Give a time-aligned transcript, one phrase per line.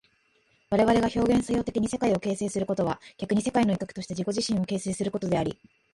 [0.71, 5.55] 我々が表現作用的に世界を形成することは逆に世界の一角として自己自身を形成することであり、